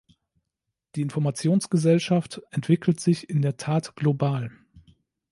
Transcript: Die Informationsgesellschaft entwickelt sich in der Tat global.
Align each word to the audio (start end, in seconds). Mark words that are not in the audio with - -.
Die 0.95 1.01
Informationsgesellschaft 1.03 2.41
entwickelt 2.49 2.99
sich 2.99 3.29
in 3.29 3.43
der 3.43 3.57
Tat 3.57 3.95
global. 3.95 4.49